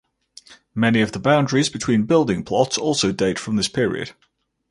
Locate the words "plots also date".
2.43-3.37